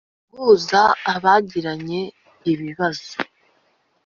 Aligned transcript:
Guhuza 0.31 0.81
abagiranye 1.13 2.01
ibibazo 2.51 3.09